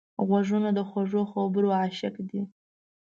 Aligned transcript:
غوږونه 0.27 0.69
د 0.77 0.79
خوږو 0.89 1.21
خبرو 1.31 1.69
عاشق 1.79 2.15
دي 2.29 2.41